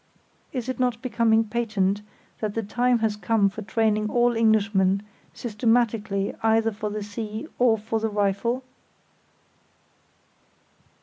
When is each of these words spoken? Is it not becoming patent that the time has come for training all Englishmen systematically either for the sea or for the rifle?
Is 0.51 0.67
it 0.67 0.79
not 0.79 0.99
becoming 1.03 1.43
patent 1.43 2.01
that 2.39 2.55
the 2.55 2.63
time 2.63 2.97
has 3.05 3.15
come 3.15 3.49
for 3.49 3.61
training 3.61 4.09
all 4.09 4.35
Englishmen 4.35 5.03
systematically 5.31 6.33
either 6.41 6.71
for 6.71 6.89
the 6.89 7.03
sea 7.03 7.47
or 7.59 7.77
for 7.77 7.99
the 7.99 8.09
rifle? 8.09 8.63